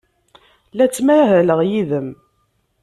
La 0.73 0.85
ttmahaleɣ 0.87 1.59
yid-m. 1.69 2.09